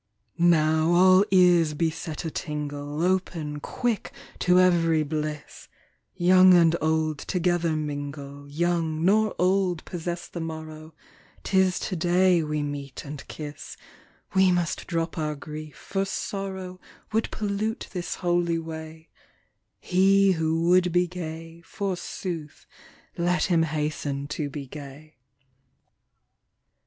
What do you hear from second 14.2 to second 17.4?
We must drop our grief, for sorrow Would